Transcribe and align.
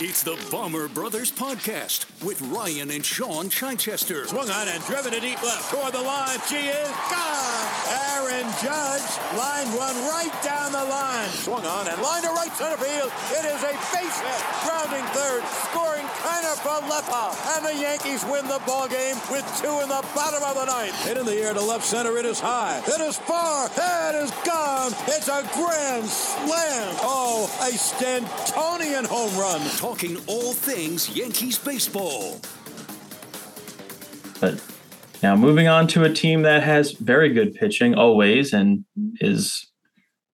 It's 0.00 0.22
the 0.22 0.38
Bomber 0.52 0.86
Brothers 0.86 1.32
Podcast 1.32 2.06
with 2.24 2.40
Ryan 2.40 2.92
and 2.92 3.04
Sean 3.04 3.48
Chichester. 3.48 4.28
Swung 4.28 4.48
on 4.48 4.68
and 4.68 4.80
driven 4.84 5.10
to 5.10 5.18
deep 5.18 5.42
left 5.42 5.72
toward 5.72 5.92
the 5.92 6.00
line. 6.00 6.38
She 6.48 6.54
is 6.54 6.88
gone. 7.10 7.67
Aaron 7.88 8.46
Judge 8.60 9.08
lined 9.36 9.70
one 9.74 9.96
right 10.08 10.34
down 10.42 10.72
the 10.72 10.84
line. 10.84 11.28
Swung 11.30 11.64
on 11.64 11.88
and 11.88 12.00
lined 12.02 12.24
to 12.24 12.30
right 12.30 12.52
center 12.52 12.76
field. 12.76 13.10
It 13.32 13.44
is 13.44 13.60
a 13.64 13.72
base 13.94 14.18
hit. 14.20 14.40
Grounding 14.64 15.06
third. 15.16 15.42
Scoring 15.70 16.06
Kiner 16.22 16.56
Falefa. 16.60 17.56
And 17.56 17.66
the 17.66 17.74
Yankees 17.80 18.24
win 18.24 18.46
the 18.46 18.60
ball 18.66 18.88
game 18.88 19.16
with 19.30 19.46
two 19.60 19.80
in 19.80 19.88
the 19.88 20.04
bottom 20.14 20.42
of 20.42 20.54
the 20.54 20.66
ninth. 20.66 20.96
Hit 21.04 21.16
in 21.16 21.26
the 21.26 21.34
air 21.34 21.54
to 21.54 21.60
left 21.60 21.84
center. 21.84 22.16
It 22.18 22.24
is 22.24 22.40
high. 22.40 22.82
It 22.86 23.00
is 23.00 23.16
far. 23.18 23.66
It 23.66 24.14
is 24.16 24.30
gone. 24.44 24.92
It's 25.06 25.28
a 25.28 25.42
grand 25.54 26.06
slam. 26.06 26.96
Oh, 27.02 27.50
a 27.62 27.72
Stantonian 27.72 29.06
home 29.06 29.36
run. 29.38 29.60
Talking 29.78 30.16
all 30.26 30.52
things 30.52 31.08
Yankees 31.16 31.58
baseball. 31.58 32.40
But 34.40 34.60
now 35.22 35.36
moving 35.36 35.68
on 35.68 35.86
to 35.88 36.04
a 36.04 36.12
team 36.12 36.42
that 36.42 36.62
has 36.62 36.92
very 36.92 37.30
good 37.30 37.54
pitching 37.54 37.94
always 37.94 38.52
and 38.52 38.84
is 39.20 39.68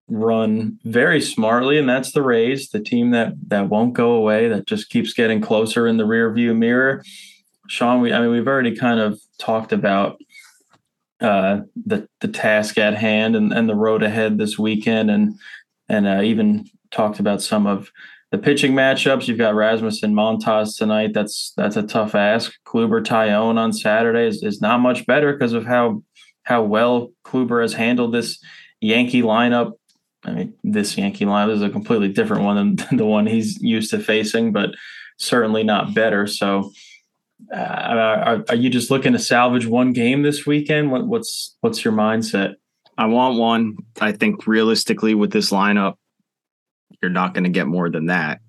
run 0.08 0.78
very 0.84 1.20
smartly, 1.20 1.78
and 1.78 1.88
that's 1.88 2.12
the 2.12 2.22
Rays, 2.22 2.68
the 2.70 2.80
team 2.80 3.10
that 3.10 3.34
that 3.48 3.68
won't 3.68 3.94
go 3.94 4.12
away, 4.12 4.48
that 4.48 4.66
just 4.66 4.90
keeps 4.90 5.14
getting 5.14 5.40
closer 5.40 5.86
in 5.86 5.96
the 5.96 6.04
rear 6.04 6.32
view 6.32 6.54
mirror. 6.54 7.02
Sean, 7.68 8.00
we 8.00 8.12
I 8.12 8.20
mean 8.20 8.30
we've 8.30 8.48
already 8.48 8.76
kind 8.76 9.00
of 9.00 9.20
talked 9.38 9.72
about 9.72 10.20
uh, 11.20 11.60
the 11.86 12.08
the 12.20 12.28
task 12.28 12.76
at 12.76 12.94
hand 12.94 13.36
and, 13.36 13.52
and 13.52 13.68
the 13.68 13.74
road 13.74 14.02
ahead 14.02 14.38
this 14.38 14.58
weekend, 14.58 15.10
and 15.10 15.38
and 15.88 16.06
uh, 16.06 16.20
even 16.22 16.66
talked 16.90 17.18
about 17.18 17.42
some 17.42 17.66
of 17.66 17.90
the 18.34 18.42
pitching 18.42 18.72
matchups. 18.72 19.28
You've 19.28 19.38
got 19.38 19.54
Rasmus 19.54 20.02
and 20.02 20.12
Montas 20.12 20.76
tonight. 20.76 21.12
That's 21.14 21.52
that's 21.56 21.76
a 21.76 21.84
tough 21.84 22.16
ask. 22.16 22.52
Kluber 22.66 23.00
Taillon 23.00 23.58
on 23.58 23.72
Saturday 23.72 24.26
is, 24.26 24.42
is 24.42 24.60
not 24.60 24.80
much 24.80 25.06
better 25.06 25.32
because 25.32 25.52
of 25.52 25.64
how 25.64 26.02
how 26.42 26.64
well 26.64 27.12
Kluber 27.24 27.62
has 27.62 27.74
handled 27.74 28.12
this 28.12 28.42
Yankee 28.80 29.22
lineup. 29.22 29.74
I 30.24 30.32
mean, 30.32 30.54
this 30.64 30.98
Yankee 30.98 31.26
lineup 31.26 31.52
is 31.52 31.62
a 31.62 31.70
completely 31.70 32.08
different 32.08 32.42
one 32.42 32.56
than, 32.56 32.76
than 32.88 32.98
the 32.98 33.06
one 33.06 33.26
he's 33.26 33.62
used 33.62 33.90
to 33.90 34.00
facing, 34.00 34.52
but 34.52 34.70
certainly 35.16 35.62
not 35.62 35.94
better. 35.94 36.26
So, 36.26 36.72
uh, 37.54 37.56
are, 37.56 38.44
are, 38.48 38.56
you 38.56 38.68
just 38.68 38.90
looking 38.90 39.12
to 39.12 39.18
salvage 39.20 39.66
one 39.66 39.92
game 39.92 40.22
this 40.22 40.44
weekend? 40.44 40.90
What, 40.90 41.06
what's 41.06 41.56
what's 41.60 41.84
your 41.84 41.94
mindset? 41.94 42.54
I 42.98 43.06
want 43.06 43.38
one. 43.38 43.76
I 44.00 44.10
think 44.10 44.48
realistically, 44.48 45.14
with 45.14 45.30
this 45.30 45.52
lineup, 45.52 45.94
you're 47.04 47.10
not 47.10 47.34
going 47.34 47.44
to 47.44 47.50
get 47.50 47.66
more 47.66 47.90
than 47.90 48.06
that. 48.06 48.40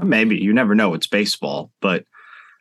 Maybe 0.00 0.36
you 0.36 0.52
never 0.52 0.76
know. 0.76 0.94
It's 0.94 1.08
baseball, 1.08 1.72
but 1.80 2.04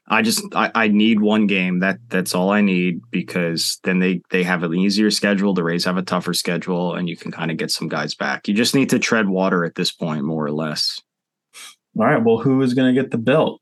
I 0.08 0.24
just 0.24 0.44
I, 0.56 0.72
I 0.74 0.88
need 0.88 1.22
one 1.22 1.46
game. 1.46 1.80
That 1.80 2.00
that's 2.08 2.34
all 2.34 2.50
I 2.50 2.62
need 2.62 3.02
because 3.12 3.80
then 3.84 4.00
they 4.00 4.22
they 4.32 4.42
have 4.42 4.64
an 4.64 4.74
easier 4.74 5.12
schedule. 5.12 5.54
The 5.54 5.64
Rays 5.64 5.86
have 5.86 5.98
a 5.98 6.02
tougher 6.02 6.34
schedule, 6.34 6.96
and 6.96 7.08
you 7.08 7.16
can 7.16 7.32
kind 7.32 7.52
of 7.52 7.58
get 7.58 7.70
some 7.70 7.88
guys 7.88 8.16
back. 8.16 8.48
You 8.48 8.56
just 8.56 8.74
need 8.74 8.90
to 8.90 8.98
tread 8.98 9.30
water 9.30 9.64
at 9.64 9.76
this 9.76 9.92
point, 9.92 10.24
more 10.24 10.44
or 10.44 10.52
less. 10.52 11.00
All 11.96 12.06
right. 12.06 12.24
Well, 12.24 12.40
who 12.40 12.60
is 12.64 12.74
going 12.74 12.94
to 12.94 13.00
get 13.00 13.12
the 13.12 13.20
belt? 13.20 13.62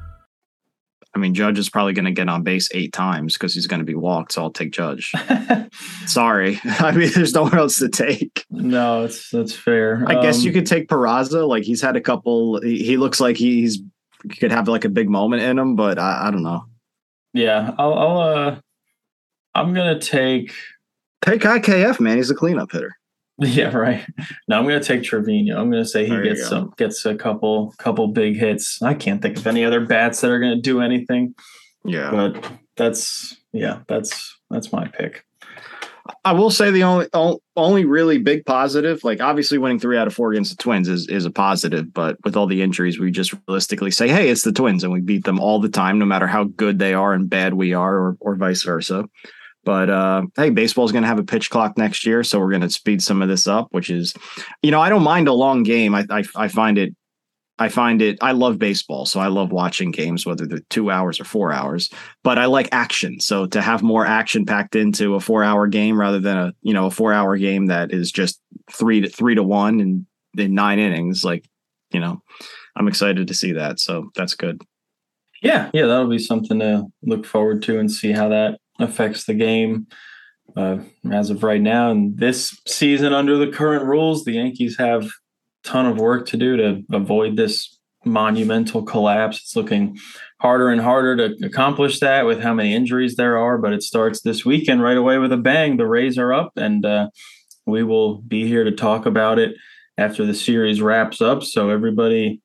I 1.13 1.19
mean, 1.19 1.33
Judge 1.33 1.59
is 1.59 1.69
probably 1.69 1.93
going 1.93 2.05
to 2.05 2.11
get 2.11 2.29
on 2.29 2.41
base 2.43 2.69
eight 2.73 2.93
times 2.93 3.33
because 3.33 3.53
he's 3.53 3.67
going 3.67 3.79
to 3.79 3.85
be 3.85 3.95
walked. 3.95 4.31
So 4.31 4.43
I'll 4.43 4.51
take 4.51 4.71
Judge. 4.71 5.11
Sorry, 6.05 6.59
I 6.65 6.91
mean, 6.91 7.11
there's 7.13 7.33
nowhere 7.33 7.57
else 7.57 7.79
to 7.79 7.89
take. 7.89 8.45
No, 8.49 9.03
it's 9.03 9.29
that's 9.29 9.53
fair. 9.53 10.03
I 10.07 10.15
um, 10.15 10.21
guess 10.21 10.43
you 10.43 10.51
um, 10.51 10.55
could 10.55 10.65
take 10.65 10.87
Peraza. 10.87 11.47
Like 11.47 11.63
he's 11.63 11.81
had 11.81 11.95
a 11.95 12.01
couple. 12.01 12.61
He, 12.61 12.83
he, 12.83 12.97
looks 12.97 13.19
like 13.19 13.35
he's 13.35 13.81
he 14.23 14.37
could 14.37 14.51
have 14.51 14.67
like 14.67 14.85
a 14.85 14.89
big 14.89 15.09
moment 15.09 15.43
in 15.43 15.59
him, 15.59 15.75
but 15.75 15.99
I, 15.99 16.27
I 16.27 16.31
don't 16.31 16.43
know. 16.43 16.65
Yeah, 17.33 17.73
I'll, 17.77 17.93
I'll. 17.93 18.19
uh 18.19 18.59
I'm 19.53 19.73
gonna 19.73 19.99
take 19.99 20.53
take 21.25 21.41
IKF. 21.41 21.99
Man, 21.99 22.17
he's 22.17 22.31
a 22.31 22.35
cleanup 22.35 22.71
hitter. 22.71 22.95
Yeah, 23.47 23.75
right. 23.75 24.05
Now 24.47 24.59
I'm 24.59 24.67
going 24.67 24.79
to 24.79 24.85
take 24.85 25.03
Trevino. 25.03 25.59
I'm 25.59 25.71
going 25.71 25.83
to 25.83 25.89
say 25.89 26.03
he 26.03 26.11
there 26.11 26.23
gets 26.23 26.47
some 26.47 26.73
gets 26.77 27.05
a 27.05 27.15
couple 27.15 27.73
couple 27.79 28.07
big 28.09 28.35
hits. 28.37 28.81
I 28.83 28.93
can't 28.93 29.19
think 29.19 29.37
of 29.37 29.47
any 29.47 29.65
other 29.65 29.83
bats 29.83 30.21
that 30.21 30.29
are 30.29 30.39
going 30.39 30.55
to 30.55 30.61
do 30.61 30.79
anything. 30.79 31.33
Yeah, 31.83 32.11
but 32.11 32.51
that's 32.77 33.35
yeah, 33.51 33.79
that's 33.87 34.37
that's 34.51 34.71
my 34.71 34.87
pick. 34.87 35.25
I 36.23 36.33
will 36.33 36.51
say 36.51 36.69
the 36.69 36.83
only 36.83 37.07
only 37.55 37.85
really 37.85 38.19
big 38.19 38.45
positive, 38.45 39.03
like 39.03 39.21
obviously 39.21 39.57
winning 39.57 39.79
three 39.79 39.97
out 39.97 40.07
of 40.07 40.13
four 40.13 40.31
against 40.31 40.55
the 40.55 40.61
Twins 40.61 40.87
is 40.87 41.07
is 41.07 41.25
a 41.25 41.31
positive, 41.31 41.91
but 41.91 42.17
with 42.23 42.35
all 42.35 42.45
the 42.45 42.61
injuries, 42.61 42.99
we 42.99 43.09
just 43.09 43.33
realistically 43.47 43.91
say, 43.91 44.07
hey, 44.07 44.29
it's 44.29 44.43
the 44.43 44.51
Twins, 44.51 44.83
and 44.83 44.93
we 44.93 45.01
beat 45.01 45.23
them 45.23 45.39
all 45.39 45.59
the 45.59 45.69
time, 45.69 45.97
no 45.97 46.05
matter 46.05 46.27
how 46.27 46.43
good 46.43 46.77
they 46.77 46.93
are 46.93 47.13
and 47.13 47.29
bad 47.29 47.55
we 47.55 47.73
are, 47.73 47.95
or 47.95 48.17
or 48.19 48.35
vice 48.35 48.61
versa. 48.63 49.05
But 49.63 49.89
uh, 49.89 50.23
hey, 50.35 50.49
baseball's 50.49 50.91
going 50.91 51.03
to 51.03 51.07
have 51.07 51.19
a 51.19 51.23
pitch 51.23 51.49
clock 51.49 51.77
next 51.77 52.05
year, 52.05 52.23
so 52.23 52.39
we're 52.39 52.49
going 52.49 52.61
to 52.61 52.69
speed 52.69 53.01
some 53.01 53.21
of 53.21 53.29
this 53.29 53.47
up. 53.47 53.67
Which 53.71 53.89
is, 53.89 54.13
you 54.63 54.71
know, 54.71 54.81
I 54.81 54.89
don't 54.89 55.03
mind 55.03 55.27
a 55.27 55.33
long 55.33 55.63
game. 55.63 55.93
I, 55.93 56.05
I 56.09 56.23
I 56.35 56.47
find 56.47 56.77
it, 56.77 56.95
I 57.59 57.69
find 57.69 58.01
it. 58.01 58.17
I 58.21 58.31
love 58.31 58.57
baseball, 58.57 59.05
so 59.05 59.19
I 59.19 59.27
love 59.27 59.51
watching 59.51 59.91
games, 59.91 60.25
whether 60.25 60.47
they're 60.47 60.61
two 60.69 60.89
hours 60.89 61.19
or 61.19 61.25
four 61.25 61.51
hours. 61.51 61.91
But 62.23 62.39
I 62.39 62.45
like 62.45 62.69
action, 62.71 63.19
so 63.19 63.45
to 63.47 63.61
have 63.61 63.83
more 63.83 64.05
action 64.05 64.45
packed 64.47 64.75
into 64.75 65.13
a 65.13 65.19
four-hour 65.19 65.67
game 65.67 65.99
rather 65.99 66.19
than 66.19 66.37
a 66.37 66.53
you 66.63 66.73
know 66.73 66.87
a 66.87 66.91
four-hour 66.91 67.37
game 67.37 67.67
that 67.67 67.93
is 67.93 68.11
just 68.11 68.39
three 68.71 69.01
to 69.01 69.09
three 69.09 69.35
to 69.35 69.43
one 69.43 69.79
and 69.79 70.05
in 70.37 70.55
nine 70.55 70.79
innings, 70.79 71.23
like 71.23 71.47
you 71.91 71.99
know, 71.99 72.21
I'm 72.75 72.87
excited 72.87 73.27
to 73.27 73.33
see 73.33 73.51
that. 73.53 73.79
So 73.79 74.09
that's 74.15 74.33
good. 74.33 74.61
Yeah, 75.41 75.69
yeah, 75.73 75.87
that'll 75.87 76.07
be 76.07 76.19
something 76.19 76.59
to 76.59 76.85
look 77.03 77.25
forward 77.25 77.63
to 77.63 77.79
and 77.79 77.91
see 77.91 78.11
how 78.11 78.29
that 78.29 78.59
affects 78.83 79.25
the 79.25 79.33
game. 79.33 79.87
Uh, 80.55 80.79
as 81.09 81.29
of 81.29 81.43
right 81.43 81.61
now, 81.61 81.91
and 81.91 82.17
this 82.17 82.59
season, 82.67 83.13
under 83.13 83.37
the 83.37 83.51
current 83.51 83.85
rules, 83.85 84.25
the 84.25 84.33
Yankees 84.33 84.77
have 84.77 85.05
a 85.05 85.09
ton 85.63 85.85
of 85.85 85.97
work 85.97 86.27
to 86.27 86.35
do 86.35 86.57
to 86.57 86.83
avoid 86.91 87.37
this 87.37 87.79
monumental 88.03 88.83
collapse. 88.83 89.39
It's 89.39 89.55
looking 89.55 89.97
harder 90.39 90.69
and 90.69 90.81
harder 90.81 91.15
to 91.15 91.45
accomplish 91.45 91.99
that 91.99 92.25
with 92.25 92.41
how 92.41 92.53
many 92.53 92.73
injuries 92.73 93.15
there 93.15 93.37
are, 93.37 93.57
but 93.57 93.73
it 93.73 93.83
starts 93.83 94.21
this 94.21 94.43
weekend 94.43 94.81
right 94.81 94.97
away 94.97 95.17
with 95.19 95.31
a 95.31 95.37
bang. 95.37 95.77
The 95.77 95.87
Rays 95.87 96.17
are 96.17 96.33
up, 96.33 96.51
and 96.55 96.85
uh, 96.85 97.09
we 97.65 97.83
will 97.83 98.17
be 98.17 98.47
here 98.47 98.63
to 98.63 98.71
talk 98.71 99.05
about 99.05 99.39
it 99.39 99.55
after 99.97 100.25
the 100.25 100.33
series 100.33 100.81
wraps 100.81 101.21
up. 101.21 101.43
So, 101.43 101.69
everybody, 101.69 102.41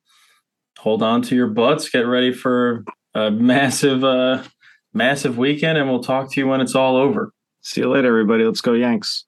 hold 0.77 1.01
on 1.01 1.23
to 1.23 1.35
your 1.35 1.47
butts, 1.47 1.89
get 1.89 2.07
ready 2.07 2.31
for 2.31 2.85
a 3.13 3.31
massive. 3.31 4.03
Uh, 4.03 4.43
massive 4.97 5.37
weekend, 5.37 5.77
and 5.77 5.89
we'll 5.89 6.03
talk 6.03 6.31
to 6.31 6.39
you 6.39 6.47
when 6.47 6.59
it's 6.59 6.75
all 6.75 6.97
over. 6.97 7.31
See 7.61 7.81
you 7.81 7.89
later, 7.89 8.07
everybody. 8.07 8.43
Let's 8.43 8.61
go, 8.61 8.73
Yanks. 8.73 9.26